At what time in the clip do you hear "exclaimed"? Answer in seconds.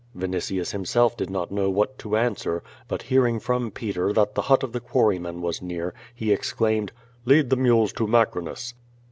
6.33-6.91